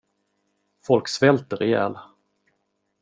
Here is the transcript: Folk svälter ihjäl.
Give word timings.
Folk 0.87 1.09
svälter 1.09 1.63
ihjäl. 1.63 1.97